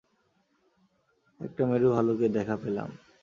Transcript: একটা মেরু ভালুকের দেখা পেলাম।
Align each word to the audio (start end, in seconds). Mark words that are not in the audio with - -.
একটা 1.39 1.63
মেরু 1.65 1.87
ভালুকের 1.91 2.31
দেখা 2.31 2.55
পেলাম। 2.55 2.89